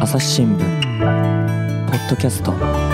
[0.00, 0.58] 朝日新聞
[1.86, 2.85] ポッドキャスト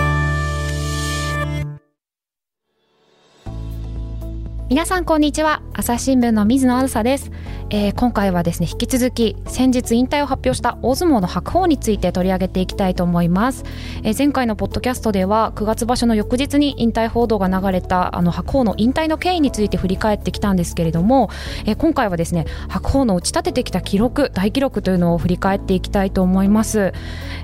[4.73, 5.61] 皆さんこんにちは。
[5.73, 7.29] 朝日新聞の水野あずさです。
[7.69, 13.63] えー、今回はですね引き続き先日引退を発表した大相撲の白鵬について取り上げていきたいと思います、
[14.03, 21.29] えー、前回のポッドキャストでは9月場所の翌日に引退報道が流れたあの白鵬の引退の経緯について振り返ってきたんですけれども、
[21.65, 26.93] えー、今回はですね白鵬の打ち立ててきた記録大記録というのを振り返っていきたいと思います、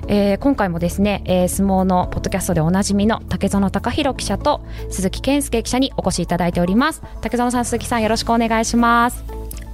[0.06, 7.02] えー、今回もですね、えー、相撲のポッドキャストでおなじみの竹園隆弘記者と鈴木健介記者にお越しいただいております。
[7.20, 9.24] 竹園さん鈴木さんよろしくお願いします。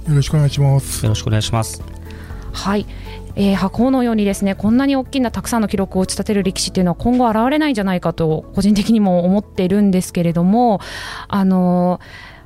[0.07, 1.03] よろしくお願いします。
[1.05, 1.81] よろしくお願いします。
[2.51, 2.85] はい。
[3.35, 10.81] えー、箱のようにですねこんなに大きなたくさんの記録を打ち立てる力士というのは今後現れないんじゃないかと個人的にも思っているんですけれども
[11.27, 11.99] あの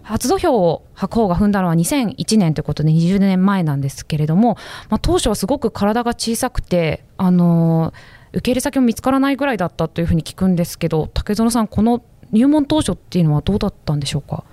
[0.03, 4.57] ー、初土俵を白鵬が踏んだのは2001年ということで20年前なんですけれども、
[4.89, 14.43] まあ、当初はすごく体が小さくて、あのー、受け入れ先も見つからないぐらいだったというふうに聞くんですけど竹園さん、この入門当初っていうのはどうだったんでしょうか？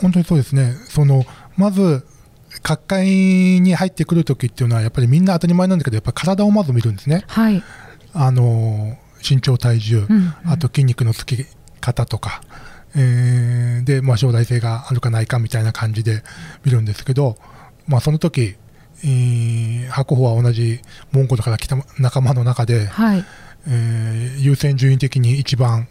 [0.00, 0.74] 本当にそうですね。
[0.88, 1.24] その
[1.56, 2.04] まず
[2.62, 7.62] 角界に入ってくるときっていうのはやっぱりみんな当たり前なんだけどやっぱ体をまず見るんですね、はい、
[8.14, 8.96] あの
[9.28, 11.44] 身長体重、うんうん、あと筋肉のつき
[11.80, 12.40] 方とか、
[12.96, 16.22] えー、で、まあ、将来性があるかないかみたいな感じで
[16.64, 17.36] 見るんですけど、
[17.86, 18.56] まあ、その時、
[19.04, 20.80] えー、白鵬は同じ
[21.12, 23.24] モンゴルから来た仲間の中で、はい、
[23.66, 25.88] えー、優先順位的に一番、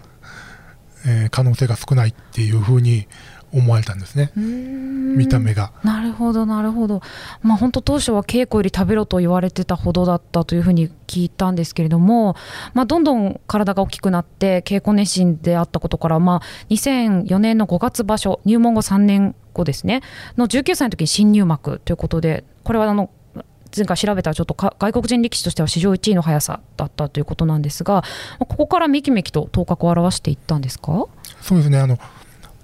[1.05, 3.07] えー、可能性が少ないっていうふうに
[3.53, 4.31] 思われたんですね。
[4.35, 5.71] 見た目が。
[5.83, 7.01] なるほどなるほど。
[7.41, 12.35] まあ本当当初は稽古より食べろと言われてたほどだったというふうに聞いたんですけれども、
[12.73, 20.01] まあ、どんどん体が大きくなって稽古熱心であったことから、まあ、2004年の5月場所入門後3年後ですね
[20.37, 23.09] の19歳の時に新入幕ということでこれはあの
[23.75, 28.03] 前回調べたらちょっと外国人力士としては史上1位の速さだったということなんですが
[28.39, 31.07] ここからめきめきと頭角を現していったんですか？
[31.41, 31.77] そうですね。
[31.79, 31.97] あの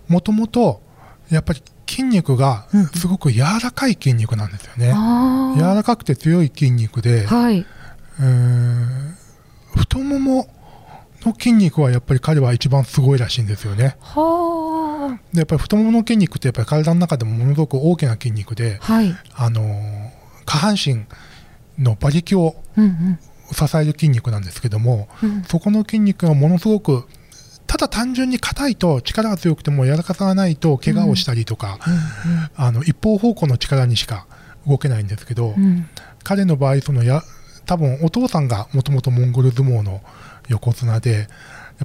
[0.07, 0.81] もともと
[1.29, 7.65] やっぱり筋肉がすごく柔らかい筋肉なんですよね、うん、柔らかくて強い筋肉で、はい、
[8.19, 10.47] えー、太もも
[11.21, 13.95] の筋肉はやっぱり彼は一番すごいらしいんですよね。
[15.33, 20.11] でやっぱり太ももの筋肉ってやっぱり体の中でもものすごく大きな筋肉で、はい、あの
[20.45, 21.05] 下半身
[21.77, 22.55] の馬力を
[23.51, 27.07] 支える筋肉なんですけども、うんうん、そこの筋肉がものすごく
[27.73, 31.79] ただ単純に硬いと力が強くても柔らかさがないと怪我をしたりとか、
[32.55, 34.27] あの一方方向の力にしか
[34.67, 35.55] 動けないんですけど、
[36.23, 37.23] 彼の場合そのや
[37.65, 40.03] 多分お父さんがもともとモンゴル相撲の
[40.49, 41.23] 横綱でや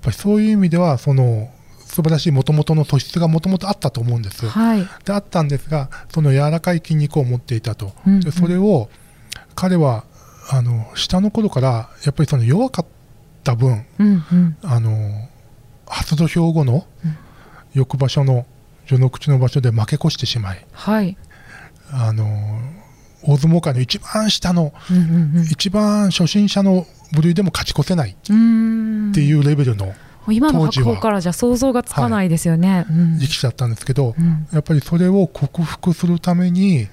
[0.01, 1.51] っぱりそういう意味ではその
[1.87, 8.91] 素晴らしいもともとの素質がもともとあったと思うんです、はい、であったんですがその柔らかい筋肉を持っていたと、うんうん、でそれを
[9.55, 10.05] 彼は
[10.51, 12.87] あの下の頃からやっぱりその弱かっ
[13.43, 15.28] た分、うんうん、あの
[15.89, 16.87] 初土俵後の
[17.75, 18.47] 翌場所の
[18.87, 21.17] 序の口の場所で負け越してしまい、はい、
[21.93, 22.25] あの
[23.23, 28.15] 大相撲界の一番下の、うんうんうん、一番初心者の部類でも勝ち越せないっ
[29.15, 29.93] ていうレベルの
[30.31, 32.87] 今の白鵬からじゃ想像がつかないですよね、はい。
[32.91, 36.87] うん、力士だったんですけど、うん、やっぱりそれを克服するために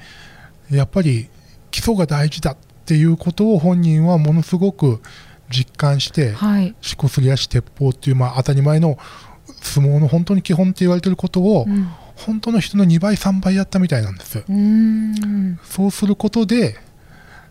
[0.72, 1.30] やっぱり
[1.70, 5.02] 基礎が大事だっていうことを本人はものすごく
[5.50, 8.98] 実感して、はい、しこすり足鉄砲っていう、まあ、当たり前の
[9.62, 14.44] 相撲の本当に基本って言われてることを、うん、本当の人の2倍3倍やったみたいなんです
[15.64, 16.76] そうすることで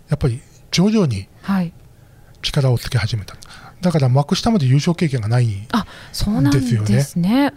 [0.09, 0.41] やっぱり
[0.71, 1.29] 徐々に
[2.43, 5.67] 力をつけ始めた、はい、だから幕下まで優勝経験がないん
[6.51, 7.53] ですよね。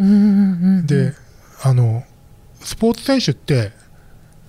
[0.86, 1.14] で
[1.64, 2.04] あの
[2.60, 3.72] スポーツ選手って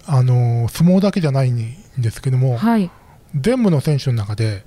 [0.05, 2.91] あの相撲だけじゃないんですけども、はい、
[3.35, 4.65] 全部の選手の中で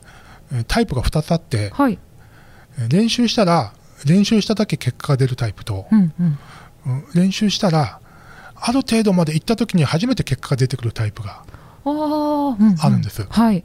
[0.68, 2.00] タイプが2つあって、はい、
[2.90, 3.74] 練習したら
[4.06, 6.14] 練習しただけ結果が出るタイプと、うん
[6.86, 8.00] うん、練習したら
[8.56, 11.44] ある程度まで行った時に初めて結果が出てくるタイプが
[11.84, 13.22] あるんです。
[13.22, 13.64] うんうんはい、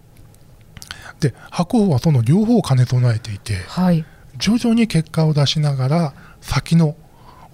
[1.21, 4.05] で白鵬はその両方を兼ね備えていて、はい、
[4.39, 6.97] 徐々に結果を出しながら先の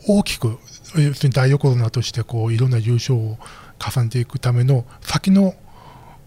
[0.06, 0.58] 大きく
[0.96, 3.38] 要するに大横綱としてこういろんな優勝を
[3.78, 5.54] 重ねていくための先の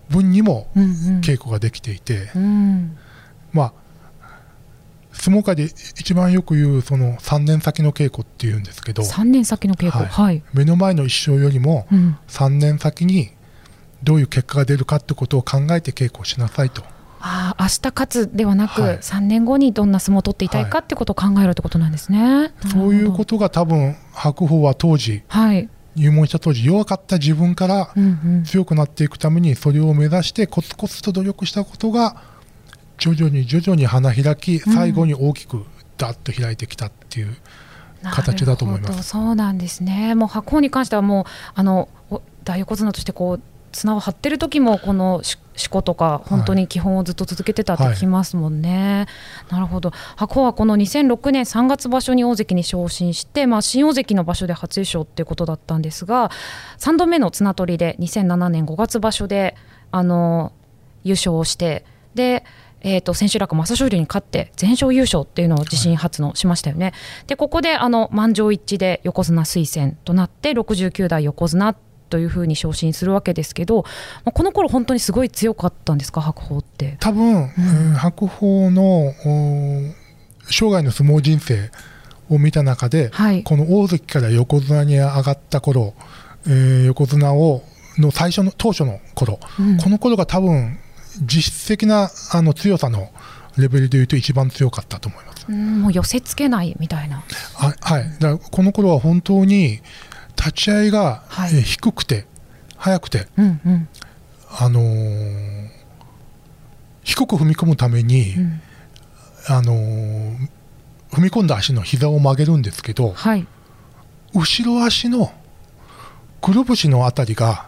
[0.10, 2.44] 分にも稽古ができていて、うん。
[2.44, 2.98] うん、
[3.54, 3.74] まあ
[5.18, 11.88] 相撲界で一番よく言うその3年先の稽古っていうんですけど3年先の稽古、はい、はい、目の前の一生よりも
[12.28, 13.32] 3年先に
[14.04, 16.84] どういう結果が出るかってことを考えて稽古をしなさいと。
[17.28, 22.54] あ明日勝つではなく、はい、3年後にどんな相撲を取っていたいかってことを考えるってことなんですね。
[22.72, 27.94] そういうことが多分白鵬は当時、はい、入門した当時弱かった自分から
[28.46, 32.22] 強くなっていくためにそれを目指してコツコツと努力したことが
[32.98, 35.66] 徐々に徐々に花開き最後に大きく
[35.98, 37.36] ダッと開いてきたっていう
[38.04, 39.04] 形だと思います。
[39.04, 40.16] そうなんですね。
[40.16, 41.26] もう白鵬に関してはもう
[41.56, 41.90] あの
[42.44, 43.42] 大横綱としてこう
[43.76, 45.38] 綱を張ってる時もこの四
[45.70, 49.06] 股とか本当に基本をずっと続けてたって聞きますもんね。
[49.50, 56.32] はい、なるほど白鵬はこの2006年3月場所に大関に昇進して、まあ、新大関の場所で初優勝っていうことだったんですが
[56.80, 59.56] 3度目の綱取りで2007年5月場所で
[59.92, 60.54] あの
[61.04, 61.86] 優勝をして
[62.16, 62.46] で
[62.88, 66.86] えーと、千秋楽朝青龍に勝って全勝優勝っていうのを自身初のしましたよね。
[66.86, 66.94] はい、
[67.26, 71.76] でここであの満場一致で横綱推薦となって69代横綱
[72.16, 73.84] というふうに昇進するわけですけど、
[74.24, 76.22] まあ、この頃本当にすごい強かったんですか？
[76.22, 79.12] 白鵬って多分、うん、白鵬の
[80.50, 81.72] 生涯の相撲人生
[82.30, 85.94] を見た中で、はい、この大関から横綱に上がった頃、
[86.48, 87.64] えー、横綱を
[87.98, 90.80] の最初の当初の頃、うん、この頃が多分
[91.22, 93.10] 実質的なあの強さの
[93.58, 95.52] レベルでいうと一番強かったと思います。
[95.52, 97.26] もう寄せつけないみたいな。
[97.58, 98.18] あはい。
[98.20, 99.82] だこの頃は本当に
[100.36, 102.26] 立ち合いが、はい、え低くて
[102.78, 103.88] 速くて、うんうん、
[104.50, 105.70] あのー、
[107.04, 108.62] 低く踏み込むために、うん、
[109.48, 110.50] あのー、
[111.12, 113.48] 踏み込んだ足の膝を曲げるんですけど、はい、
[114.34, 115.32] 後ろ足の
[116.42, 117.68] くるぶしのあたりが、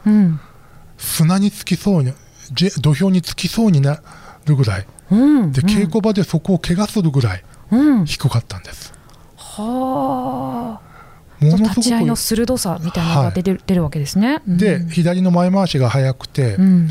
[0.98, 2.14] 砂につきそうに
[2.52, 4.02] 土俵につきそうにな
[4.46, 5.20] るぐらい、うん。
[5.20, 7.44] うん、で稽古場でそこを怪我するぐらい
[8.06, 8.94] 低かったんです。
[9.36, 10.37] はあ
[11.52, 14.42] ものすごく立ち合いの鋭さみたいなのが出てるはい、出るわけですね。
[14.48, 16.90] うん、で左の前回しが速くて、うん、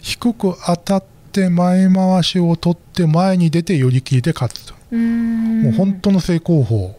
[0.00, 4.74] 低く当たって前回しを取って前に出て寄り切りで勝つと。
[4.94, 6.98] もう本当の正攻法。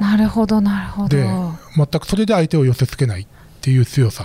[0.00, 1.08] なるほどなるほど。
[1.08, 1.28] で
[1.76, 3.26] 全くそれで相手を寄せつけないっ
[3.60, 4.24] ていう強さ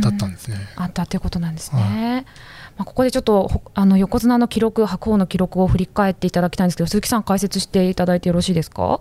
[0.00, 0.56] だったんですね。
[0.76, 1.80] あったということなんですね。
[1.80, 2.24] はい。
[2.78, 9.00] まあ、ここでちょっとあの横綱の記録、白鵬の記録を振り返っていただきたいんですけど、鈴木さん、解説していただいてよろしいですか？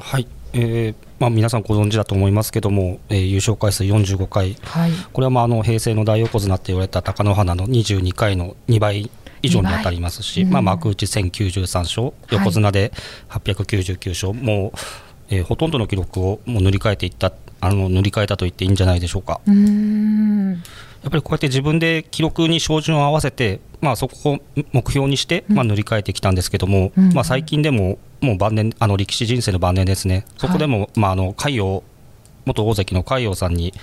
[0.00, 9.10] はい、えーまあ、皆さんご存知だと思いますけども、えー、優勝回数45回、はい、これはまああの平成の大横綱って言われた貴乃花の22回の2倍
[9.42, 12.92] 以上に当たりますし、うん、まあ、幕内1093勝、横綱で
[13.30, 14.78] 899勝、はい、もう、
[15.30, 19.40] えー、ほとんどの記録をもう塗り替えていったあの塗り替えたと言っていいんじゃないでしょうか。
[19.46, 19.50] う
[21.02, 24.38] やっぱりこうやって自分で記録に照準を合わせて、まあ、そこを
[24.72, 31.82] 目標にして、まあ、塗り替えてきたんですけども、うん、まあ、最近でももう晩年あの力士人生の晩年ですね、そこでも、はい、まあ、あの海洋
[32.44, 33.74] 元大関の海洋さんに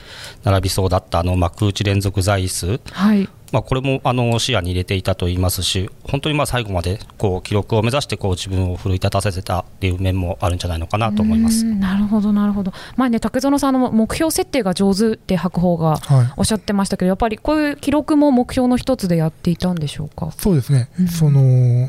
[0.43, 11.63] 並びそうだったあの幕内連続在位数、はい、まあ、これもあの視野に入れていたと言いますし、本当にまあ最後までこう記録を目指してこう自分を奮い立たせてたっていう面もあるんじゃないのかなと思います。
[11.63, 15.99] なるほど、なるほど、まあね、竹園さんの目標設定が上手って白鵬が
[16.35, 20.31] おっしゃってましたけど、はい、やっぱりこういう記録も目標の一つでやっていたんでしょうか？
[20.31, 21.87] そうですね、うん、その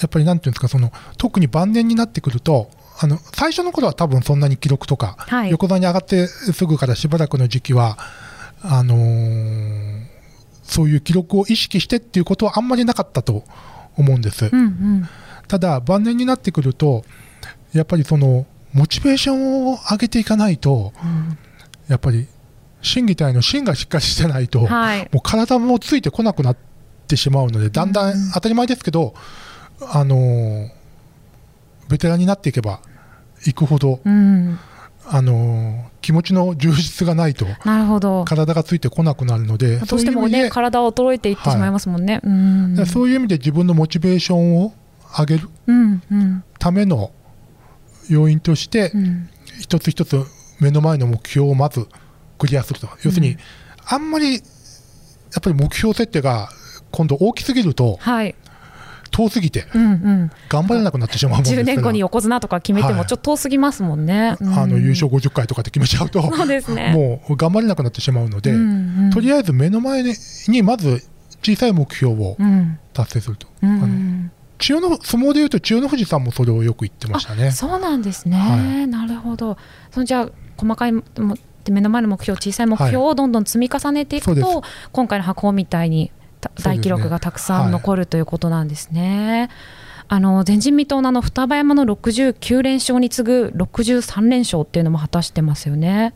[0.00, 7.96] やっぱりなんていうんですかその特に晩年になってくるとあの最初の頃は多分そんなに記録とか、はい、横綱に上がってすぐからしばらくの時期は
[8.62, 10.02] あのー、
[10.64, 13.44] そういう記録を意識してっていうことはあんまりなかったと
[13.96, 15.08] 思うんです、うんうん、
[15.46, 17.04] ただ晩年になってくると
[17.72, 21.38] やっぱりそのモチベーションを上げていかないと、うん、
[21.88, 22.26] やっぱり
[22.82, 26.56] 心技体の芯がしっかりしてないと、はい、もう体もついてこなくなっ
[27.06, 28.32] てしまうのでだんだん。
[28.34, 29.14] 当たり前ですけど、
[29.80, 30.70] あのー、
[31.88, 32.80] ベテランになっていけば
[33.46, 34.58] いくほど、うん、
[35.06, 38.24] あの気持ちの充実がないとなるほど。
[38.24, 42.20] 体がついてこなくなるのでどうしてもね体は衰えていってしまいますもんね、
[42.76, 44.72] はい、そういう意味で自分のモチベーションを
[45.18, 45.48] 上げる
[46.58, 47.12] ための
[48.08, 49.28] 要因として、うん、
[49.60, 50.24] 一つ一つ
[50.60, 51.86] 目の前の目標をまず
[52.38, 52.88] クリアすると。
[53.02, 53.36] 要するに、
[53.84, 54.42] あんまりやっ
[55.42, 56.48] ぱり目標設定が
[56.90, 58.34] 今度大きすぎると、はい、
[59.18, 59.66] 遠すぎて、
[60.48, 71.02] 頑張れなくなってしまうもんです10年後に横綱とか決めても、ちょっと遠すぎますもんね、はい、あの優勝50回とかって決めちゃうと、そうですね、もう頑張れなくなってしまうので、うんうん、とりあえず目の前にまず
[71.42, 72.36] 小さい目標を
[72.92, 73.48] 達成すると。
[73.60, 77.50] うん、あの千代の相撲でいうと千代の富士さんもそれをよく言ってましたね。
[77.50, 79.56] そうなんですね、はい、なるほど。
[79.90, 86.12] そのじゃあ細かい目の前の目標小さい目標をどんどん積み重ねていくと、はい、今回の白鵬みたいに
[86.62, 89.48] 大記録がたくさん残る、ね、ということなんですね。
[90.10, 96.14] あの前人未到のの双葉山の69連勝に次ぐ63連勝っていうのも果たしてますよね。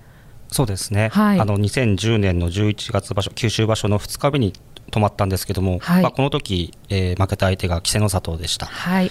[0.49, 4.53] そうですね、はい、あの2010年の11月場所九州場所の2日目に
[4.91, 9.11] 止まったんですけども、はい、まあ、この時、えー、負けた相手が稀勢の里でした、はい。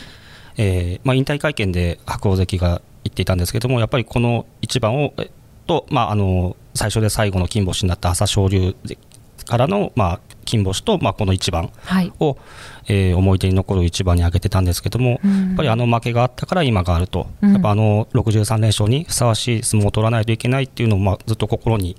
[0.57, 5.13] えーまあ、引退会見で白鵬関が言っていたんですけどもやっぱりこの一番を
[5.65, 8.75] と、まあ、あの最初で最後の金星になった朝青龍
[9.45, 12.07] からの、まあ、金星と、まあ、この一番を、はい、
[12.87, 21.95] えー、思い出に残る一番に挙げてたんですけども、うん、やっぱりあの負けがあったから今があると、うん、やっぱあの63連勝にふさわしい相撲を取らないといけないっていうのを、まあ、ずっと心に、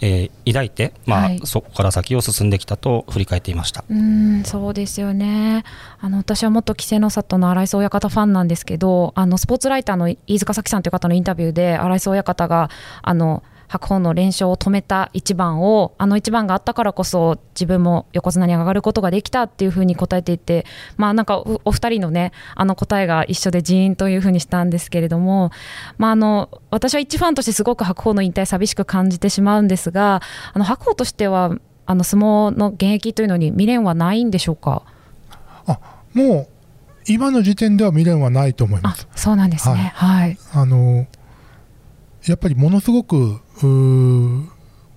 [0.00, 3.84] えー、抱いて、まあ、はい、そこから先を進んできたと振り返っていました。
[3.88, 5.64] うんそうですよね。
[6.00, 12.70] あの私は元稀勢の里の荒磯親方ファンなんですけどあのスポーツライターの飯塚咲さんという方のインタビューで荒磯親方が
[13.02, 25.52] あの白鵬の連勝を止めた一番をあの一番があったからこそ自分も横綱に上がることができたっていうふうに答えていてまあなんかお二人のねあの答えが一緒でジーンというふうにしたんですけれども
[25.98, 30.20] まああの私は一ファンとしてすごく白鵬の引退寂しく感じてしまうんですが
[30.52, 34.82] あの白鵬としてはあの相撲の現役というのに未練はないんでしょうか？
[35.66, 35.78] あ
[36.12, 36.48] もう
[37.06, 39.08] 今の時点では未練はないと思います。
[39.14, 39.92] そうなんですね。
[39.94, 40.20] はい。
[40.20, 41.06] はい、あの
[42.26, 43.40] やっぱりものすごく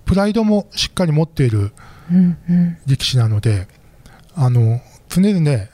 [0.04, 1.72] プライドもしっかり持っている
[2.86, 3.66] 力士なので、うんうん、
[4.46, 5.68] あの常々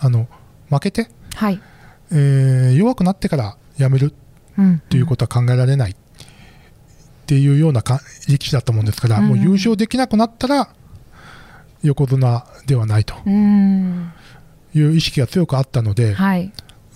[0.00, 0.28] あの
[0.70, 1.60] 負けて、はい。
[2.10, 4.14] えー、弱くなってからやめる
[4.60, 5.94] っていうことは考えられないっ
[7.26, 10.70] ていうようなか力士だと思うんですから、うんうん、もう優勝できなくなったら
[11.82, 13.14] 横綱ではないと
[14.74, 16.52] いう意識が強くあったので、はい、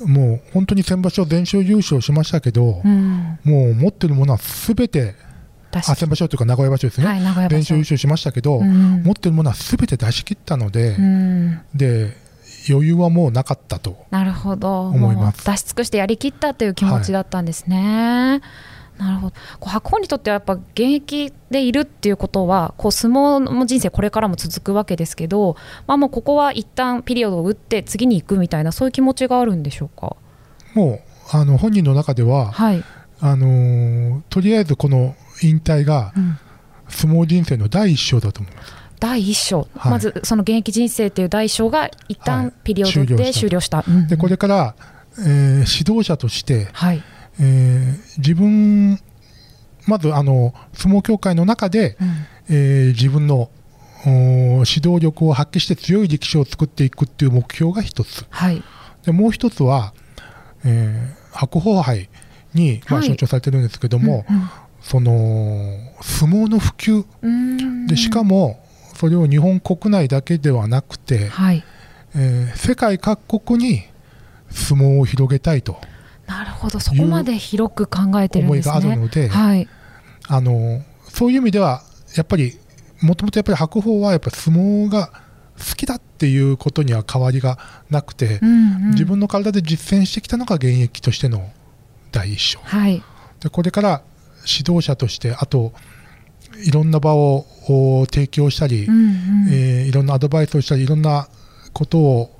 [0.06, 5.14] もう本当に先場所全勝優勝しましたけど、うん、もう持ってるものはすべて
[5.72, 12.16] あ先場所というか名古屋場所ですね、はい、連勝優勝しましたけど、うん、持ってるものはすべて出し切ったので、うん、で
[12.68, 14.88] 余裕はもうなかったとなるほど。
[14.88, 15.44] 思います。
[15.44, 18.40] 出し尽くしてやりきったという気持ちだったんですね。
[18.40, 18.71] はい
[19.02, 19.34] なるほど。
[19.60, 25.56] こう白鵬にとってはやっぱ現役でいるっていうことはこう相撲の人生これからも続くわけですけど、
[25.86, 30.16] まあ、もうここは一旦ピリオドを打って次に行くみたいなそういう気持ちがあるんでしょうか？
[30.74, 31.00] もう
[31.36, 32.84] あの本人の中では、はい、
[33.20, 36.12] あのー、とりあえずこの引退が
[36.88, 38.72] 相撲人生の第一章だと思います。
[39.00, 43.78] 第一章、はい、まずその現役人生という第一章が一旦ピリオドで終了した。
[43.78, 44.08] はい、した。
[44.08, 44.76] でこれから、
[45.18, 45.24] えー、
[45.82, 47.02] 指導者として、はい、
[47.40, 48.98] えー、自分
[49.86, 53.50] まずあの相撲協会の中で、うん、えー、自分の
[54.04, 58.62] 指導力を発揮して強い力士を作っていくっていう目標が一つ、はい、
[59.04, 59.94] でもう一つは、
[60.64, 62.08] えー、白鵬杯
[62.54, 67.86] に、まあ、象徴されてるんですけども、うんうん、その相撲の普及。
[67.86, 68.62] でしかも
[68.96, 71.64] それを日本国内だけではなくて、はい、
[72.14, 73.82] えー、世界各国に
[74.50, 75.80] 相撲を広げたいと
[76.26, 76.80] なるほど。
[76.80, 78.72] そこまで広く考えてるんですね。
[78.72, 79.68] 思いがあるので、はい、
[80.28, 81.82] あのそういう意味では
[82.16, 82.58] やっぱり
[83.00, 85.10] もともとやっぱり白鵬はやっぱ相撲が
[85.58, 87.58] 好きだっていうことには変わりが
[87.90, 91.50] なくて、うんうん、自分の体で実践してきたのが現役としての
[92.10, 93.02] 第一章、はい、
[93.40, 94.02] でこれから
[94.46, 95.72] 指導者としてあと
[96.64, 97.46] いろんな場を
[98.10, 101.28] 提供したり、うんうん、えー、いろんなアドバイスをしたりいろんな
[101.72, 102.38] ことを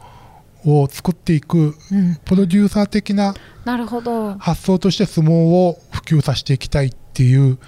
[0.64, 1.75] を作っていく、
[2.25, 3.35] プロデューサー的な
[4.38, 7.59] 発想として相撲を普及させていきたいっていう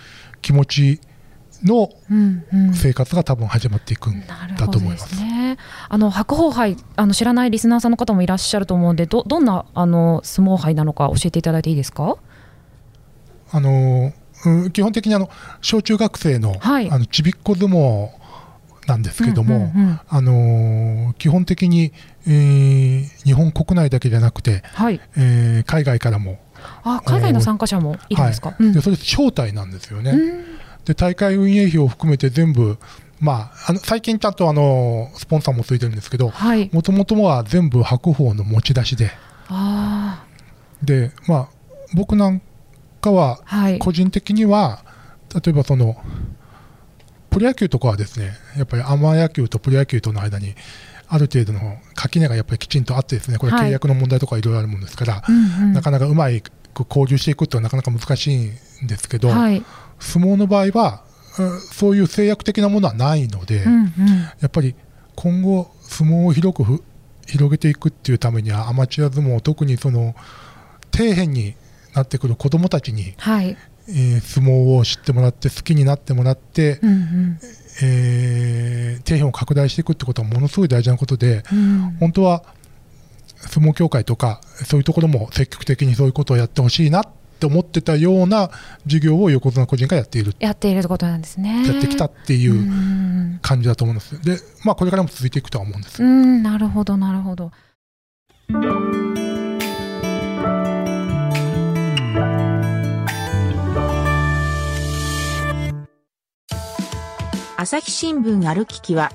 [0.42, 1.00] 気持ち
[1.62, 1.90] の
[2.74, 4.22] 生活が多分始まっていくん
[4.56, 5.16] だと思います。
[5.16, 5.58] うんうん、ね、
[5.88, 12.16] あの白鵬杯あの知らないリスナーさんの方もいらっしゃると思うんでどどんなあの相撲杯なのか教えていただいていいですか？
[13.50, 14.12] あの
[14.46, 15.30] うん、基本的にあの
[15.62, 18.10] 小中学生の,、はい、あのちびっこ相撲
[18.86, 21.94] なんですけども、うんうんうん、あのー、基本的に、
[22.26, 26.38] えー、日本国内だけじゃなくて、はい、えー、海外からも
[26.82, 30.14] あ海外の参加者もいるんですか、はい、でそれ招待なんですよね。
[30.84, 32.78] で大会運営費を含めて全部
[33.20, 36.30] まあ、あの最近ちゃんとあのスポンサーもついてるんですけど
[36.72, 39.10] もともとは全部白鵬の持ち出しで。
[40.82, 41.48] で、まあ、
[41.94, 42.42] 僕なん
[43.00, 43.40] かは
[43.78, 44.84] 個人的には、は
[45.36, 45.96] い、例えばその
[47.30, 50.54] プロ野球とかはですねやっぱりアマ野球とプロ野球との間に
[51.08, 56.26] ある程度の垣根がやっぱりきちんとあってですねこれ契約の問題とかいろいろあるものですから、はい、なかなかうま
[56.74, 58.36] く交流していくというのはなかなか難しい
[58.84, 59.62] んですけど、はい、
[60.00, 61.04] 相撲の場合は
[61.72, 63.88] そういう制約的なものはないので、うんうん、
[64.40, 64.74] やっぱり
[65.16, 66.82] 今後相撲を広く
[67.26, 70.14] 広げていくっていうためにはアマチュア相撲特にその
[70.94, 71.54] 底辺に
[71.94, 73.56] なってくる子どもたちに、はい、
[73.88, 77.38] えー、相撲を知ってもらって好きになってもらって、うんうん、
[77.82, 82.44] えー、底辺を拡大していくってことはものすごい大事なことで、うん、本当は
[83.36, 87.06] 相撲協会とかそういうところも積極的にそういうことをやってほしいなっ
[87.38, 88.50] て思ってたような
[88.84, 90.34] 授業を横綱個人がやっている。
[90.38, 91.66] やっていることなんですね。
[91.66, 94.22] やってきたっていう感じだと思うんです。
[94.22, 96.02] で、まあ、これからも続いていくとは思うんです。
[96.02, 97.52] うんなるほどなるほど。
[107.64, 109.10] 朝日新聞歩ききは、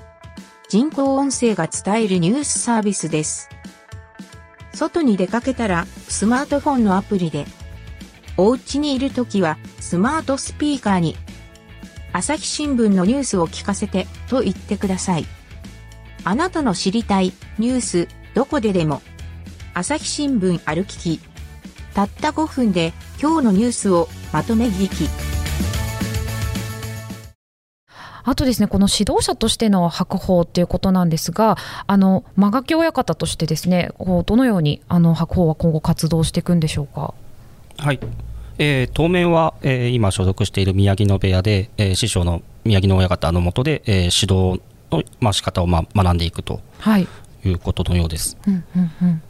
[0.68, 3.48] 人工音声が伝えるニュースサービスです。
[4.74, 7.46] 外に出かけたら、スマートフォンのアプリで、
[8.36, 11.14] お家にいるときは、スマートスピーカーに、
[12.12, 15.26] 朝日新聞のニュースを聞かせて、と言ってください。
[16.24, 19.00] あなたの知りたいニュース、どこででも。
[19.74, 21.20] 朝日新聞歩きき。
[21.94, 25.39] たった5分で今日のニュースをまとめ聞き。
[28.24, 37.14] あとですね、この指導者としての白鵬っていうことなんですが、あの間垣親方としてですね、どのようにあの白鵬は今後活動していくんでしょうか？
[37.78, 38.00] はい。
[38.58, 43.94] えー、当面は、えー、今所属している宮城野部屋で、えー、師匠の宮城野親方のもとで、えー、
[44.26, 44.60] 指導
[44.90, 47.08] の、まあ、仕方を、まあ、学んでいくと、はい、
[47.44, 48.36] いうことのようです。
[48.46, 49.22] うんうんうん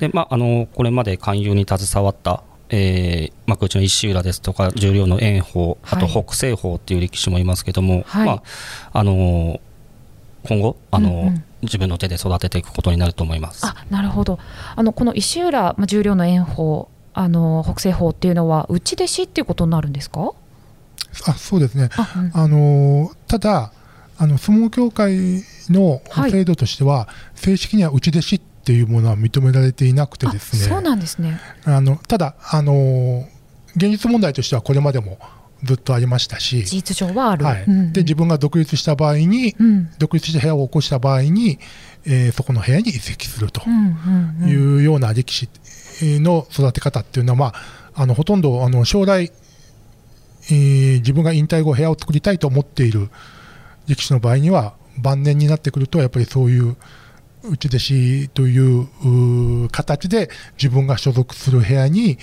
[0.00, 8.42] でまあ、あのこれまで勧誘に携わった、えー、幕内の石浦ですとか十両の炎鵬、あと北青鵬っていう力士もいますけども、はい、まあ
[8.92, 9.60] あの
[10.44, 13.66] 今後あの、うんうん、自分の手で育てていくことになると思います。
[13.66, 14.38] あなるほど。
[14.76, 20.32] あのこの石浦、まあ、十両の炎鵬あの北青鵬っていうのは内弟子っていうことになるんですか？
[21.26, 21.88] あそうですね。
[21.96, 23.72] あ、うん、あのただ
[24.18, 30.68] あの相撲協会の制度としては、はい、正式には内弟子っていうものは認められていなくてですね。
[30.68, 31.40] そうなんですね。
[31.64, 33.26] あのただあの
[33.76, 35.18] 現実問題としてはこれまでも
[35.62, 36.64] ずっとありましたし。
[36.66, 37.64] 事実上はある、はい。
[37.66, 41.58] うん、で自分が独立した場合に、うん、独立した部屋を起こした場合に、
[42.04, 43.62] えー、そこの部屋に移籍すると
[44.46, 45.48] いうような力士
[46.20, 47.54] の育て方っていうのは、まあ、
[47.94, 49.32] あのほとんどあの将来、
[50.50, 53.08] えー、自分が引退後部屋を作りたいと思っている
[53.86, 56.76] 力士の場合には晩年になってくるとやっぱりそういう
[57.48, 62.18] 内弟子という形で自分が所属する部屋に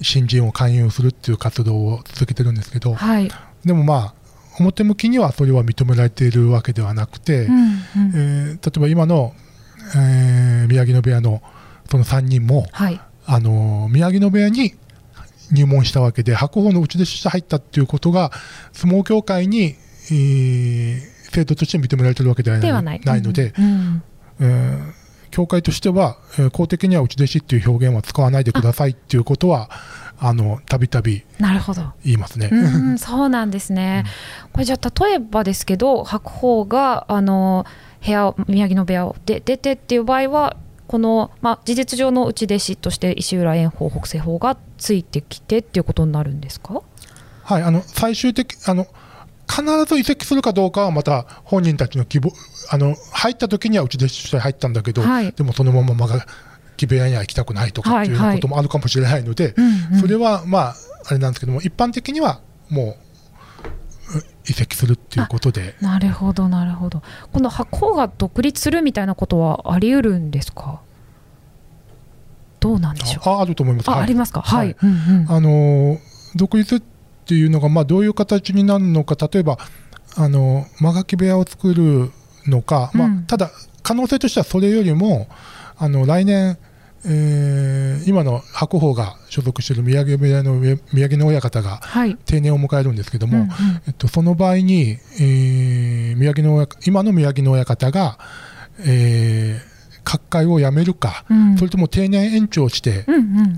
[0.00, 3.30] 新人を勧誘するっていう活動を続けてるんですけど、はい、
[3.64, 4.14] でもまあ
[4.60, 7.60] 表向きにはそれは認められているわけではなくて、うんうん、
[8.14, 9.34] えー、例えば今の、
[9.96, 11.42] えー、宮城野部屋の
[11.90, 14.74] その3人も、はい、あの宮城野部屋に
[15.52, 18.30] 入門したわけで白鵬の内弟子として入ったっていうことが
[18.72, 19.76] 相撲協会に
[20.10, 24.02] えー、制度として認められているわけではないので、うん
[24.40, 29.70] えー、教会としては、えー、公的には内弟子っていう表現は使わないでくださいっていうことは、
[30.20, 31.24] あのたびたび
[32.04, 32.48] 言いますね。
[32.50, 32.56] う
[32.94, 34.04] ん、そうなんですね。
[34.46, 37.64] うん、これじゃあ例えばですけど白鵬があの
[38.04, 40.56] 部屋宮城の部屋をで出てっていう場合は
[40.88, 46.82] この、まあ、事実上の内弟子として石浦炎鵬北青鵬がついてきてっていうことになるんですか？
[47.44, 48.88] はいあの最終的あの
[49.58, 52.32] 必ず移籍するかどうかはまた本人たちの希望
[52.70, 56.26] あの入った時にはうちで入ったんだけど、はい、でもそのまままが
[56.76, 59.54] 木部屋には行きたくないとかっていうこともあるかもしれないので、
[60.00, 60.74] それはまあ
[61.06, 62.40] あれなんですけども一般的には
[62.70, 62.96] もう
[64.48, 70.80] 移籍するっていうことでなるほどなるほどこの箱が独立するみたいなことはあり得るんですか
[72.60, 75.98] どうなんでしょうああると思いますあはい、ありますかはい、うんうん、あの
[76.36, 76.82] 独立
[77.28, 79.58] っていうのが、まあ、どういう形になるのか例えば
[80.16, 82.10] あの間垣部屋を作る
[82.46, 83.50] のか、まあ、ただ
[83.82, 85.28] 可能性としてはそれよりも
[85.76, 86.56] あの来年、
[87.04, 91.82] えー、今の白鵬が所属している宮城部屋の宮城の親方が
[92.24, 98.18] 定年を迎えるんですけども、はいうんうん、えっと、その場合に、えー、宮城の今の宮城の親方が、
[98.80, 103.04] えー、各界を辞めるか、うん、それとも定年延長して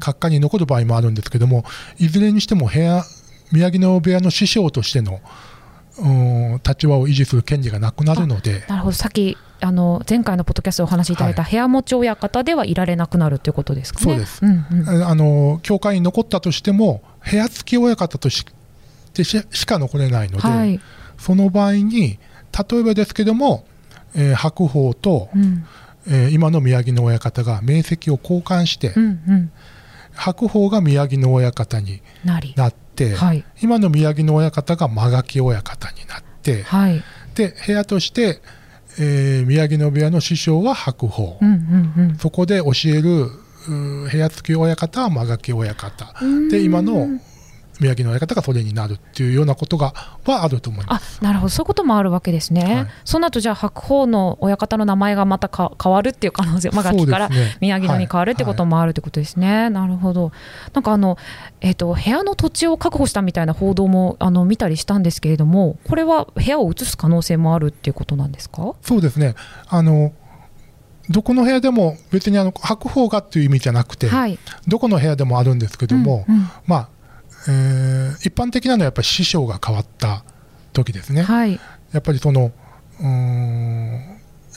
[0.00, 1.64] 各界に残る場合もあるんですけども
[1.98, 3.04] いずれにしても部屋
[3.52, 5.20] 宮城野部屋の師匠としての
[6.66, 8.64] 立場を維持する権利がなくなるので。
[8.68, 8.92] なるほど。
[8.92, 18.46] さっきあの前回のポッドキャストでお話しいただいた部屋持ち親方ではいられなくなるということですか、ね、そうです、うんうん、あの教会に残ったとしても部屋付き親方とし
[19.12, 20.80] てしか残れないので、はい、
[21.18, 22.18] その場合に
[22.70, 23.66] 例えばですけども、
[24.14, 25.66] えー、白鵬と、うん、
[26.08, 29.52] えー、今の宮城の親方が名跡を交換して、うんうん、
[30.14, 32.79] 白鵬が宮城の親方になって、
[33.14, 37.02] はい、今の宮城の親方が間垣親方になって、はい、
[37.34, 38.40] で部屋として、
[38.98, 41.48] えー、宮城の部屋の師匠は白鵬、うん
[41.96, 43.30] うんうん、そこで教える
[43.68, 46.14] 部屋付き親方は間垣親方。
[46.50, 47.08] で今の
[47.80, 49.92] 宮城の親方がそれになるっていうようなことが
[50.24, 51.18] はあると思います。
[51.20, 51.48] あなるほど。
[51.48, 59.62] そういうこともあるわけですね、はい、そうなるとじゃあ白鵬の親方の名前がまたか変わるっていう可能性間垣から宮城野に変わるってこともあるってことですね、はい。
[59.62, 60.32] はい、なるほど。
[60.72, 61.16] なんかあの、
[61.60, 68.74] えーと、部屋の土地を確保したみたいな報道もあの見たりしたんですけれどもこれは部屋を移す可能性もあるっていうことなんですか？
[68.82, 69.34] そうですね。
[69.68, 70.12] あの
[71.08, 74.38] どこの部屋でも別にあの白鵬がっていう意味じゃなくて、はい、
[74.68, 76.88] どこの部屋でもあるんですけども、うんうん、まあ
[77.48, 80.24] えー、一般的なのはやっぱり師匠が変わった
[80.72, 81.22] 時ですね。
[81.22, 81.60] はい、
[81.92, 82.52] やっぱりその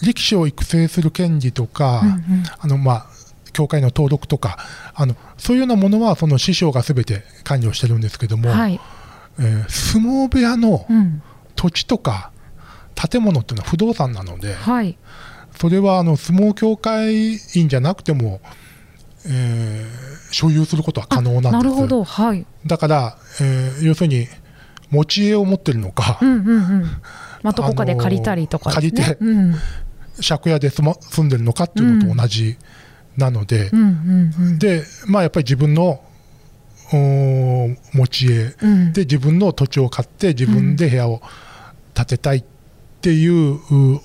[0.01, 3.05] 力士を育成する権利とか、うんうん、あのまあ
[3.53, 4.57] 協会の登録とか
[4.95, 8.79] あのそういうようなものはその師匠がすべて管理をしてるんですけども、はい、
[9.39, 10.85] えー、相撲部屋の
[11.55, 12.31] 土地とか
[12.95, 14.97] 建物っていうのは不動産なので、はい、
[15.55, 18.41] それはあの相撲協会員じゃなくても、
[19.25, 24.27] えー、所有することは可能なんですなるほど、はい、だから、えー、要するに
[24.89, 26.81] 持ち家を持ってるのか、うんうんうん。
[27.43, 29.55] まあ、どこかで借りたりとか、ね、借りて、うん、
[30.27, 32.57] 借家で住,、ま、住んでるのかっていうのと同じ
[33.17, 36.01] なので、うんうんうん、でまあやっぱり自分の
[36.91, 38.55] 持ち家。
[38.91, 41.21] で自分の土地を買って自分で部屋を
[41.95, 42.43] 建てたいっ
[43.01, 43.59] ていう、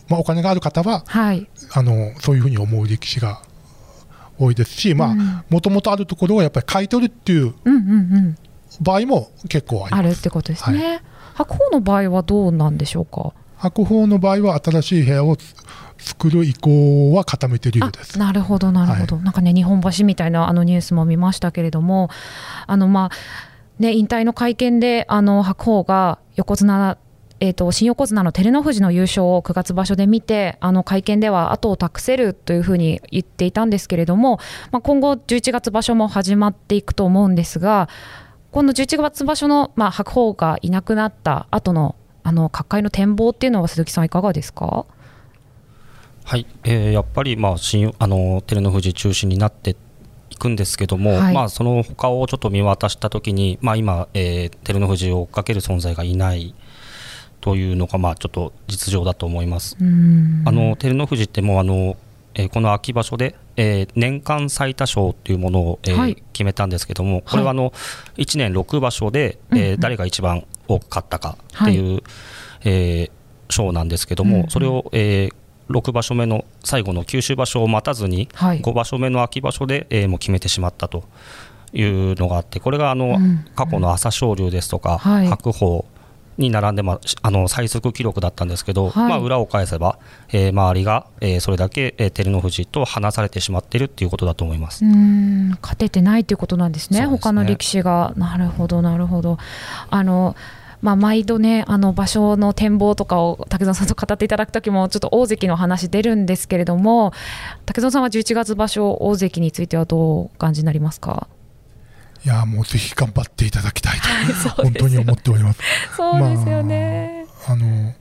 [0.09, 3.43] まあ、お金がある方は、はい、あのそういうふうに思う力士が
[4.39, 7.55] 多いですしもともとあるところをやっぱり買い取るっていう
[8.81, 10.01] 場合も結構あります。
[10.01, 11.01] あるってことですね、はい、
[11.35, 13.33] 白鵬の場合はどうなんでしょうか？
[13.57, 15.37] 白鵬の場合は新しい部屋を
[15.99, 18.19] 作る意向は固めているようです。
[18.19, 22.09] なるほどなるほど、はい、なんかね日本橋みたいなあのニュースも見ましたけれども
[22.69, 23.17] あのまあ
[23.81, 26.99] ね引退の会見であの白鵬が横綱
[27.41, 34.41] えーと、新横綱の照ノ富士の優勝を9月場所で見てあの会見では後を託せるというふうに言っていたんですけれども、
[34.73, 37.89] まあ、今後11月場所も始まっていくと思うんですが
[38.51, 44.85] この11月場所の、まあ、白鵬がいなくなった後のあの各界の展望っていうのは鈴木さんいかがですか？
[46.25, 49.77] はい、えー、やっぱり、まあ、新あの照ノ富士中心になって
[50.29, 56.55] いくんですけども、はい、まあ、その他をちょっと見渡したときに、まあ、今、えー、照ノ富士を追っかける存在がいない
[57.41, 59.77] というのが、まあ、ちょっと実情だと思います。
[59.81, 59.83] あ
[60.53, 61.97] の照ノ富士ってもうあの
[62.35, 67.73] えー、この秋場所で、えー、年間最多勝というものを、えーはい、決めたんですけども、これはあの
[68.17, 72.03] 1年6場所で、えー、誰が一番多く勝ったかっていう、はい、
[72.65, 75.35] えー、賞なんですけども、それを、えー、
[75.71, 81.05] 6場所目の最後の九州場所を待たずに、はい、5場所目の秋場所で、えー、もう決めてしまったと
[81.73, 85.85] いうのがあってこれがあの、うん、過去の朝青龍ですとか、はい、白鵬
[86.39, 89.99] に並んで、まあ、あの最速記録だったんですけど、はい、まあ、裏を返せば、
[90.33, 94.85] えー、周りが、えー、それだけ、えー、照ノ富士と離されてしまっているっていうことだと思います。
[94.85, 95.51] うん。
[95.61, 97.07] 勝ててないということなんですね、すね。
[97.09, 98.15] 他の力士が。
[98.17, 99.39] なるほどなるほど。
[99.91, 100.37] あの
[100.81, 107.13] まあ、毎度ね、あの場所の展望とかを竹園さんと語っていただくときも、ちょっと大関の話出るんですけれども、
[107.67, 111.27] 竹園さんは11月場所、大関についてはどうお感じになりますか？
[112.29, 113.99] いやもうぜひ頑張っていただきたい
[114.45, 115.61] と、本当に思っております。
[115.97, 117.95] そうですよね、まあ、あの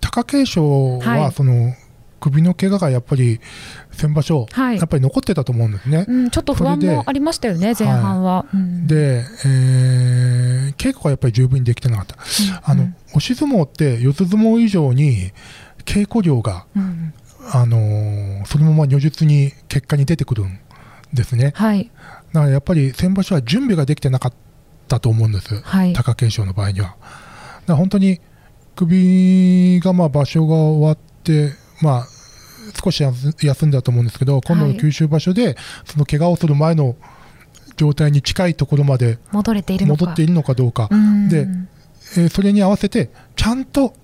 [0.00, 0.62] 貴景勝
[0.98, 1.76] はその、はい、
[2.18, 3.40] 首の怪我がやっぱり
[3.92, 8.38] 先場所、はい、やっぱり残ってたと思うんですね、うん、ちょっと不安もありましたよね、前半は。
[8.38, 8.56] はい。
[8.56, 12.20] うん、で、えー、稽古がやっぱり十分にできてなかった、うん、
[12.64, 15.30] あの押し相撲って四つ相撲以上に
[15.84, 17.14] 稽古量が、うん、
[17.52, 20.58] あのー、そのまま如実に結果に出てくるん
[21.14, 21.52] ですね。
[21.54, 21.92] はい、
[22.32, 24.32] だからやっぱり先場所は準備ができてなかっ
[24.88, 26.88] たと思うんです、はい、貴景勝の場合には。
[26.88, 26.98] だか
[27.68, 28.20] ら本当に
[28.76, 32.06] 首がまあ場所が終わって、まあ、
[32.84, 36.94] 少し休んだと思うんですけど、今度の九州場所で、その怪我をする前の
[37.76, 40.88] 状態に近いところまで戻れている戻っているのかどうか、
[41.30, 41.48] で
[42.16, 43.94] えー、それに合わせて、ちゃんと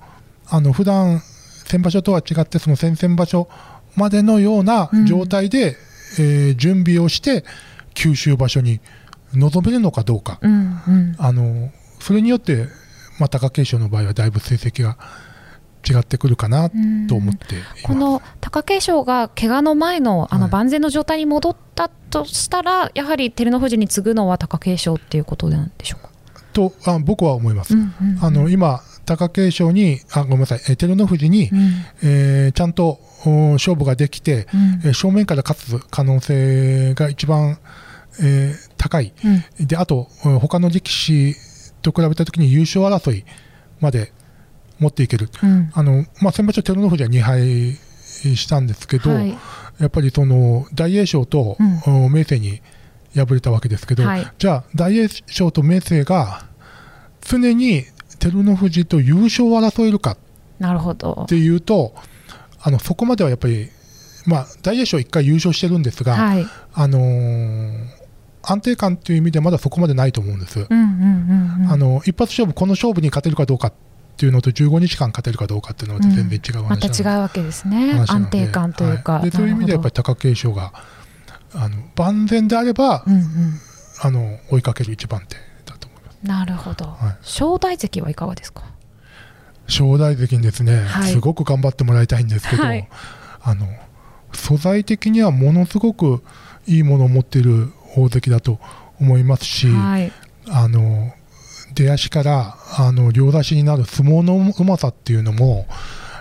[0.48, 1.20] あの普段
[1.66, 3.48] 先場所とは違って、その先々場所
[3.94, 7.44] までのような状態で、うん、えー、準備をして、
[7.94, 8.80] 九州場所に
[9.34, 10.52] 臨めるのかどうか、うん
[10.86, 12.66] うん、あのそれによって、
[13.18, 14.98] まあ、貴景勝の場合はだいぶ成績が
[15.88, 16.70] 違ってくるかな
[17.08, 26.10] と思ってこの貴景勝が怪我の前のあの万全の状態に戻ったとしたら、はい、やはり照ノ富士に次ぐのは貴景勝っていうことなんでしょうか？
[26.52, 27.74] とあ僕は思います。
[27.74, 30.58] うんうんうん、あの今貴景勝にあごめんなさい。
[30.60, 34.48] 照ノ富士に、うん、えー、ちゃんと勝負ができて、
[34.84, 37.58] うん、正面から勝つ可能性が一番、
[38.20, 39.12] えー、高い、
[39.58, 40.08] うん、であと
[40.40, 41.36] 他の力士
[41.82, 43.24] と比べたときに優勝争い
[43.80, 44.12] まで
[44.78, 47.78] 持っていける、うん、あのまあ、先場所、照ノ富士は2敗
[48.36, 49.36] したんですけど、はい、
[49.78, 51.56] やっぱりその大栄翔と、
[51.86, 52.60] うん、明生に
[53.14, 56.44] 敗れたわけですけど、はい、じゃあ、大栄翔と明生が
[57.20, 57.84] 常に
[58.18, 61.94] 照ノ富士と優勝を争えるかっていうと、
[62.62, 63.68] あのそこまではやっぱり、
[64.26, 67.86] まあ、大栄翔1回優勝してるんですが、はい、あのー、
[68.42, 70.66] 安定感という意味でまだそこまでないと思うんです。
[70.70, 73.72] あの一発勝負、この勝負に勝てるかどうかっ
[74.16, 78.04] ていうのと15日間勝てるかどうかっていうのは全然違う話、うん、また違うわけですね。
[78.08, 80.72] 安定感というか、はい、でそういう意味でやっぱり貴景勝が
[81.54, 83.22] あの万全であれば、うんうん、
[84.02, 86.18] あの追いかける一番手だと思います。
[86.22, 88.71] なるほど、はい、正代関はいかがですか？
[89.68, 92.88] 正代関にですね、はい、すごく頑張ってもらいたいんですけど、はい、
[93.42, 93.66] あの
[94.32, 96.22] 素材的にはものすごく
[96.66, 98.58] いいものを持っている大関だと
[99.00, 100.12] 思いますし、はい、
[100.48, 101.12] あの
[101.74, 105.66] 出足からあの両出しになる相撲のうまさっていうのも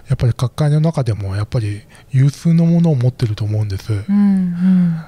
[0.07, 5.05] やっぱり角界の中でもやっぱり有数のものを持ってると思うんです、うんうん、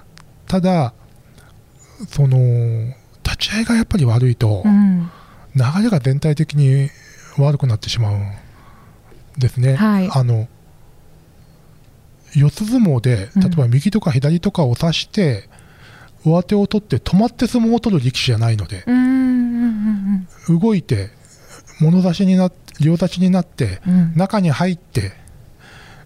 [0.48, 0.94] ただ
[2.08, 2.94] その
[3.24, 5.10] 立ち合いがやっぱり悪いと、うん、
[5.56, 6.90] 流れが全体的に
[7.42, 8.32] 悪くなってしまうん
[9.38, 10.48] ですね、はい、あの
[12.36, 15.48] 四つ相撲で例えば右とか左とかを指して、
[16.26, 18.86] 上手を取って止まって相撲を取る力士じゃないので、
[20.50, 21.12] 動いて
[21.80, 25.12] 物差しになって両立ちになって、うん、中に入って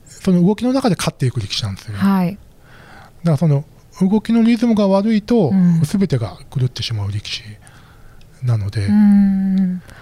[0.05, 3.63] その動きの中で勝っていく力士なんですよ、ね、はい、だからその
[4.01, 7.43] 動きのリズムが悪いと、うん、全てが狂ってしまう力士
[8.43, 8.87] なので。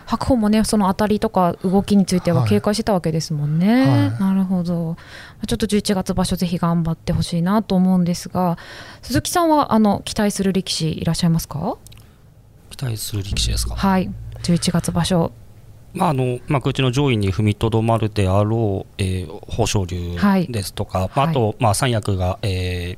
[0.06, 4.10] 白鵬もねその当たりとか動きについては警戒してたわけですもんね、はい。
[4.10, 4.98] はい、なるほど。
[5.48, 8.58] ちょっと11月場所ぜひ頑張ってほしいなと思うんですが
[9.02, 11.78] 鈴木さんはあの期待する力士いらっしゃいますか？
[12.70, 13.76] 期待する力士ですか？
[13.76, 14.12] はい。
[14.44, 15.32] 11月場所。
[15.94, 20.18] まああの幕内の上位に踏みとどまるであろう、えー、豊昇龍
[20.50, 22.98] ですとか、はい、あと、まあ、三役が、え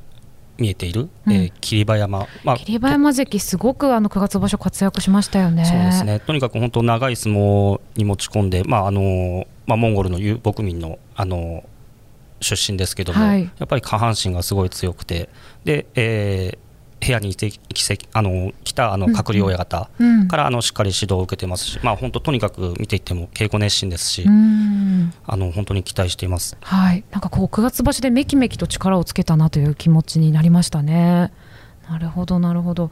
[0.58, 5.64] 見えている、うん、えー、霧馬山、まあ、霧馬山関、すごくあの9月場所活躍しましたよね。
[5.64, 6.20] そうですね。
[6.20, 11.64] とにかく本当、長い相撲に持ち込んで、まああのまあ、モンゴルの遊牧民のあの
[12.40, 15.28] 出身ですけども、はい、やっぱり下半身がすごい強くて、
[15.64, 16.58] でえー、
[17.00, 17.60] 部屋に来
[18.12, 19.88] あの来たあの閣僚親方
[20.28, 31.32] からあのしっかり指導を受けてますし、まあ、本当とにかく見ていっても稽古熱心ですし、あの本当に期待しています、はい、なんかこう9月場所でめきめきと力をつけたなという気持ちになりましたね。
[31.88, 32.90] なるほどなるほど。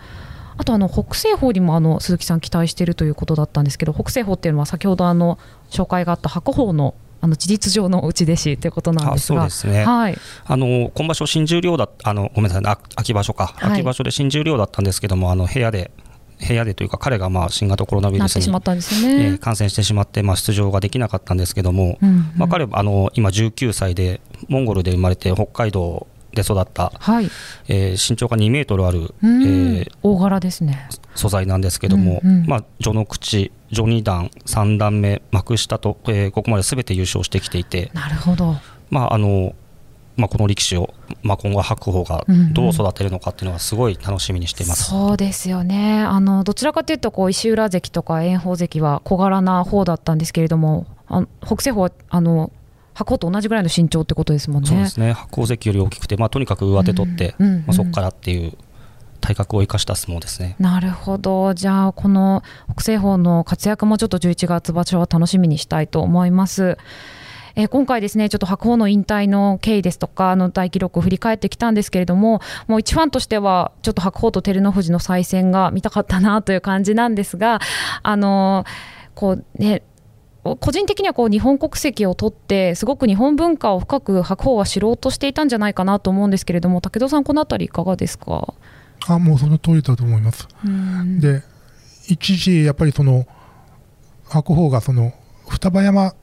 [0.59, 5.39] あとあの北西方にもあの鈴木さん期待しているということだったんですけど北西方っていうのは先ほどあの
[5.69, 9.85] 紹介があった白鵬のあの事実上の内弟子ということなんですが、ね。
[9.85, 10.19] はい。
[10.45, 15.91] あの今場所新十両だあのごめんなさい秋場所か、はい、秋場所で新十両だったんですけどもあの部屋で
[16.47, 18.43] 部屋でというか彼がまあ新型コロナウイルスに、
[19.03, 19.25] ね。
[19.25, 27.31] えー、感染してしまってまあ出場ができなかったんですけども、うんうん、まあ彼はあの今19歳でモンゴルで生まれて北海道で育った、はい。
[27.69, 30.89] えー、身長が2メートルある、えー、大柄ですね。
[31.17, 38.55] 素材なんですけども、うんうん、まあ、序の口序二段3段目幕下と、えー、ここまですべて優勝してきていてなるほど、
[38.91, 39.55] まああの
[40.17, 46.01] まあ、この力士を、まあ、今後、白鵬がどう育てるのかっていうのは、すごい楽しみにしています、うんうん、そうですよね。
[46.01, 52.51] あのどちらかというとこう石浦関とか炎鵬関は小柄な方だったんですけれども、あ北青鵬はあの
[52.97, 54.69] 白鵬と同じぐらいの身長ってことですもんね。
[54.69, 58.57] そうですね白鵬関より大きくて、まあ、とにかく上手取って、うんうんうん、まあ、そこからっていう
[59.21, 60.57] 体格を生かした相撲ですね。
[60.59, 61.53] なるほど。
[61.53, 62.43] じゃあ、この
[62.79, 66.79] 北青鵬の活躍もちょっと11月場所は楽しみにしたいと思います。
[67.55, 77.61] えー、今回ですね、ちょっと白鵬の引退の経緯ですとか、の大記録を振り返ってきたんですけれども、もう一ファンとしては、ちょっと白鵬と照ノ富士の再戦が見たかったなという感じなんですが、
[78.03, 78.71] あのー、
[79.15, 79.83] こうね、
[80.55, 88.55] 個人的にはこう日本国籍を取ってすごく日本文化を深く白鵬は知ろうとしていたんじゃないかなと思うんですけれども武藤さんこの辺りいかがですか？
[89.09, 90.47] あもうその通りだと思います。
[91.19, 91.43] で
[92.09, 93.27] 一時やっぱりその
[94.29, 95.13] 白鵬がその
[95.49, 96.15] 双葉山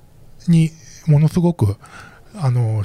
[0.48, 0.70] に
[1.08, 1.76] ものすごく
[2.36, 2.84] あの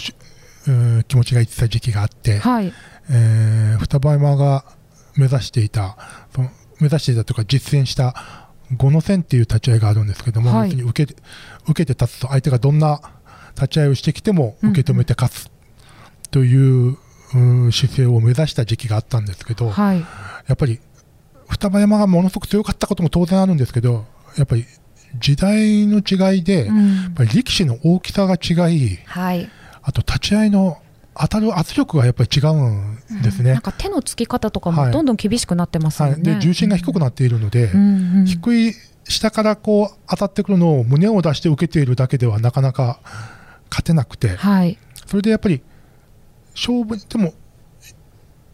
[1.07, 2.73] 気持ちがいってた時期があって、はい、
[3.11, 4.65] えー、双葉山が
[5.17, 5.97] 目指していた
[6.35, 11.15] その目指していたというか実践した五の線っていう立ち合いがあるんですけども、はい、に受け
[11.69, 13.01] 受けて立つと相手がどんな
[13.55, 15.51] 立ち合いをしてきても受け止めて勝つ。
[16.31, 16.99] という、
[17.35, 20.07] う姿勢を目指した時期があったんですけど、はい、や
[20.53, 20.81] っぱり
[21.49, 24.65] 双葉山がものすごく強かったことも当然あるんですけどやっぱり
[25.17, 29.51] 時代の違いで、うん、やっぱり力士の大きさが違い、はい、
[29.83, 30.79] あと立ち合いの
[31.21, 36.23] 当たる圧力がやっぱり違うんですね、うん、なんか手のつき方とかもどんどん厳しくなってますよね、はい。
[36.23, 38.75] はい、で重心が低くなっているので、うんうん、低い
[39.09, 43.01] 下からこう当たってくるのを胸を出して受けているだけではなかなか
[43.71, 45.63] 勝てなくて、はい、それでやっぱり
[46.55, 47.33] 勝負でも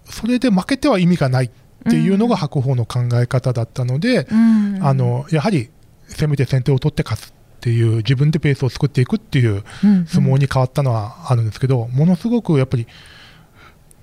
[0.04, 1.50] それで負けては意味がないっ
[1.90, 5.70] ていうのが白鵬の考え方だったので、うん、あのやはり
[6.08, 7.33] 攻めて先手を取って勝つ
[7.64, 9.64] っていう自分でペースを作っていくっていう
[10.06, 12.86] 相撲に変わったのはあるんですけど、ものすごくやっぱり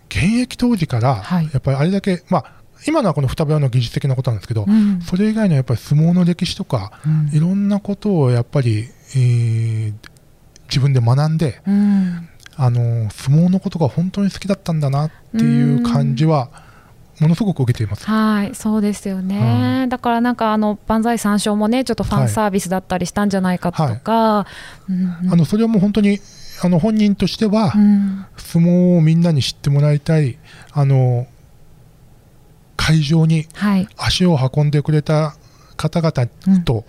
[0.10, 2.54] 現役当時からやっぱりあれだけ、まあ
[2.88, 9.94] 今のはこの双葉の技術的なことなんですけど、うん、それ以外のやっぱり相撲の歴史とか、うん、いろんなことをやっぱり、えー、
[10.68, 16.50] 自分で学んで、うん、あの相撲のことが本当に好きだったんだなっていう感じは、
[17.22, 18.06] ものすごく受けています。
[18.06, 26.20] はいそうですよね、うん、だからなんかあの万歳三唱もねちょっとファンサービスだったりしたんじゃないかとか、あのそれはもう本当に
[26.64, 30.40] あの本人としては、うん、相撲をみんなに知ってもらいたい
[30.72, 31.28] あの
[32.76, 33.46] 会場に
[33.98, 35.36] 足を運んでくれた
[35.78, 36.28] 方々
[36.64, 36.86] と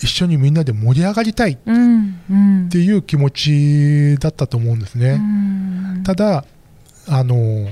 [0.00, 1.58] 一緒にみんなで盛り上がりたいっ
[2.70, 5.20] ていう気持ちだったと思うんですね。
[6.04, 6.44] ただ
[7.08, 7.68] あの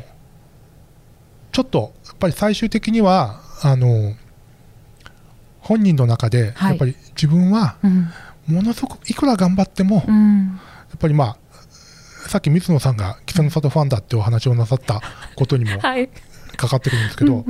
[1.54, 4.16] ちょっとやっぱり最終的にはあの
[5.60, 7.76] 本人の中でやっぱり自分は
[8.48, 10.02] ものすごくいくら頑張っても、や
[10.96, 11.36] っぱりまあ
[12.28, 15.00] さっき水野さんが稀勢の里ファンだってお話をなさった
[15.36, 15.78] ことにも
[16.56, 17.44] かかってくるんですけど、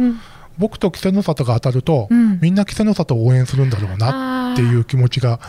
[0.59, 2.09] 僕と稀勢の里が当たると、
[2.43, 5.41] みんな稀勢の里を応援するんだろうなっていう気持ちが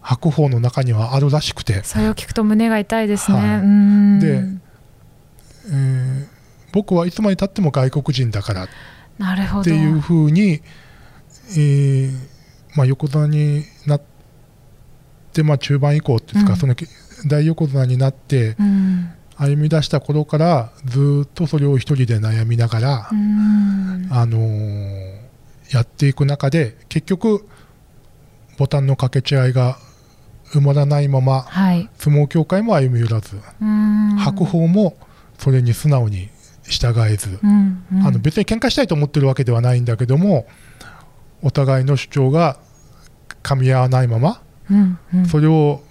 [0.00, 1.84] 白鵬の中にはあるらしくて。
[1.84, 3.38] それを聞くと胸が痛いですね。
[3.38, 4.44] はい、で、
[5.68, 6.35] えー
[6.72, 8.64] 僕はいつまでたっても外国人だから。
[8.64, 10.60] っていうふうに、
[11.50, 12.36] えー
[12.76, 14.02] まあ、横綱になっ
[15.32, 16.74] て、まあ、中盤以降っていうか、うん、その
[17.26, 18.56] 大横綱になって
[19.36, 25.18] 歩み出した頃からずっとそれを一人で悩みながら、うん、あのー、
[25.70, 27.46] やっていく中で結局
[28.58, 29.78] ボタンの掛け違いが
[30.52, 33.40] 埋まらないまま、はい、相撲協会も歩み寄らず
[34.18, 34.96] 白鵬も
[35.38, 36.28] それに素直に
[36.68, 40.46] 従えず、うんうん、あの別に喧嘩したいと思ってるわけではないんだけども
[41.42, 42.58] お互いの主張が
[43.42, 45.82] 噛み合わないまま、うんうん、それを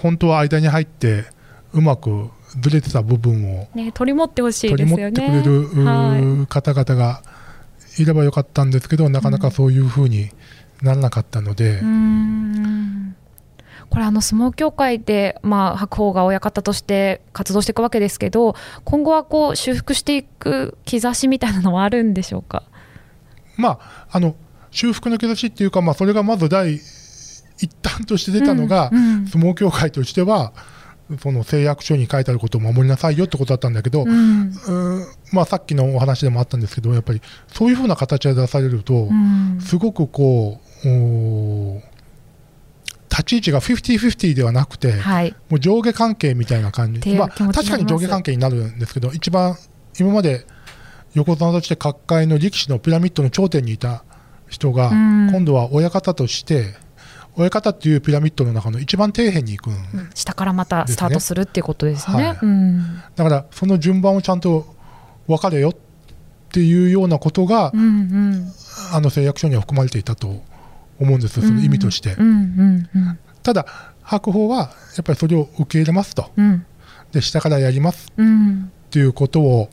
[0.00, 1.24] 本当は間に入って
[1.72, 5.12] うまくずれてた部分を、ね、取り持ってほしいですよね。
[5.12, 7.22] 取り持ってくれる、はい、方々が
[7.98, 10.30] いればよかったんですけどなかなかそういうふうに
[10.82, 11.80] ならなかったので。
[11.80, 13.16] うん
[13.90, 22.62] これあの相撲協会で、まあ、白鵬が親方として活動していくわけですけど今後はこう修復していく兆しみたいなのはあるんでしょうか、
[23.56, 24.34] まあ、あの
[24.70, 26.74] 修復の兆しっていうか、まあ、それがまず第
[27.58, 30.52] 一端として出たのが、うんうん、相撲協会としては
[31.20, 34.52] その誓約書に書いてあることを守りなさいよってことだったんだけど、うん、
[35.32, 39.08] まあ、さっきのお話でもあったんですけどやっぱりそういうふうな形で出されると、
[39.60, 40.88] すごくこう
[43.16, 49.56] 立ち位置が50-50ではなくて、はい、もう上下関係みたいな感じ、まあ、確かに上下関係になるんですけど、一番
[49.98, 50.46] 今まで
[51.14, 54.04] 横綱として各界の力士のピラミッドの頂点にいた
[54.48, 56.74] 人が、今度は親方として、
[57.36, 62.38] 親方っていうピラミッドの中の一番底辺に行く、ねうん、下からまたスタートするっていうことですね、はい。
[62.40, 64.74] うん、だからその順番をちゃんと
[65.26, 65.76] 分かれよっ
[66.50, 68.52] ていうようなことが、うんうん、
[68.92, 70.42] あの誓約書には含まれていたと
[71.00, 72.16] 思うんです、その意味として。
[73.42, 73.66] ただ、
[74.02, 76.64] 白鵬はやっぱりそれを受け入れますと、うん、
[77.12, 78.12] で下からやります。
[78.16, 79.70] っていうことを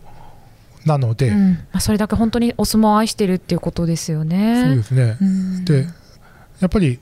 [0.85, 1.51] なので、うん。
[1.53, 4.65] まあ、それだけ本当にお相撲を愛してるっていうことですよね。
[4.67, 5.87] そうですね、うん、で
[6.59, 6.99] やっぱり、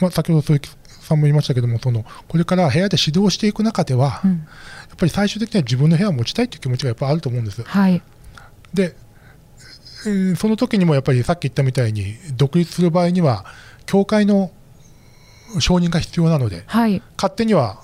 [0.00, 4.36] まあ、先ほど鈴木さんも言いましたけどもそのこれから部屋で指導していく中では、うん、や
[4.94, 7.62] っぱり最終的には自分の部屋を持ちたいという気持ちがやっぱあると思うんです。
[7.62, 8.02] はい、
[8.74, 8.96] で
[10.06, 13.44] えその時にもやっぱりさっき言ったみたいに独立する場合には
[13.86, 14.50] 教会の
[15.58, 17.82] 承認が必要なので、はい、勝手には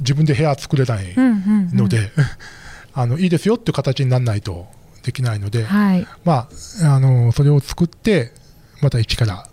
[0.00, 2.10] 自分で部屋作れないので、
[2.92, 4.66] あのいいですよっていう形にならないと
[5.04, 6.48] できないので、はい、ま
[6.82, 8.32] あ、あのそれを作って
[8.80, 9.46] また一から、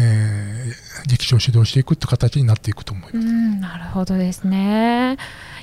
[0.00, 3.26] えー、力士を指導していくって形になっていくと思います。
[3.60, 5.16] なるほどですね。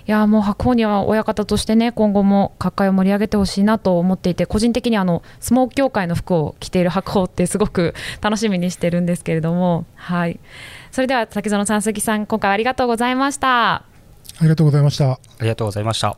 [0.08, 9.86] いやもう白鵬には親方としてね今後も角界を盛り上げてほしいなと思っていて個人的にあの相撲協会の服を着ている白鵬ってすごく楽しみにしてるんですけれども。
[9.96, 10.40] はい。
[10.92, 13.74] それでは竹園さん杉さん今回はありがとうございました。
[13.74, 13.84] あ
[14.42, 15.12] りがとうございました。
[15.12, 16.18] ありがとうございました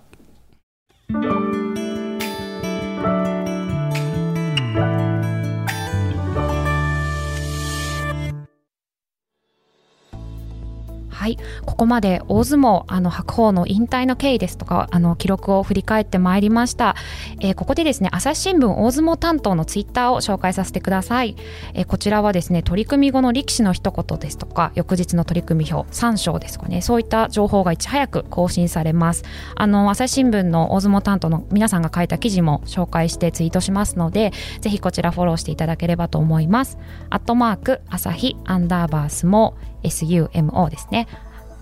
[11.28, 11.38] はい。
[11.66, 16.96] ここまで大相撲あの白鵬の引退の経緯ですとかあの記録を振り返ってまいりました、
[17.42, 21.36] えー、ここでですね朝日新聞大相撲担当のツイッターを紹介させてください、
[21.74, 26.82] えー、こちらはですね取り組み後の力士の一言ですとか翌日の取り組み表3章ですかね。
[26.82, 29.24] そういった情報がいち早く更新されます。
[29.56, 34.32] あの朝日新聞の大相撲担当の皆さんが書いた記事も紹介してツイートしますので
[34.62, 36.78] ぜひこちらフォローしていただければと思います。
[37.10, 41.08] アットマーク朝日アンダーバー相撲 SUMO ですね。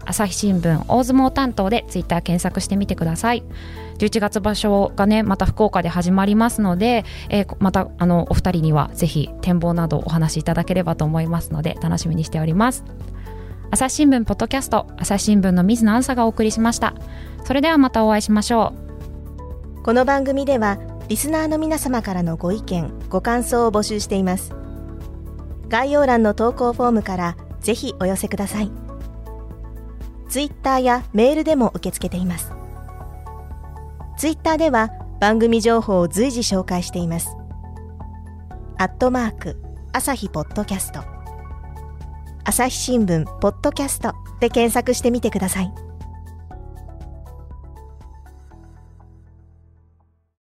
[0.06, 3.44] 朝日新聞大相撲担当でツイッター検索してみてください
[3.98, 12.84] 11月場所がねまた福岡で始まりますので、えー、またあのお二人にはぜひ展望などお話しいただければと思いますので楽しみにしております
[13.72, 16.94] 朝日新聞ポッドキャスト朝日新聞の水野あんさがお送りしました
[17.46, 18.74] それではまたお会いしましょ
[19.80, 24.54] うこの番組ではリスナーの皆様からのご意見、ご感想を募集しています。
[25.70, 28.85] 概要欄の投稿フォームからぜひお寄せください。
[30.30, 32.52] ツイッターやメールでも受け付けています。
[34.18, 37.36] ツイッターでは番組情報を随時紹介しています。
[38.78, 39.62] アットマーク、
[39.94, 41.02] 朝日ポッドキャスト。
[42.44, 45.85] 朝日新聞、ポッドキャストで検索してみてください。